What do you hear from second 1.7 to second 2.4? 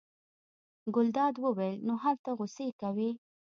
نو هلته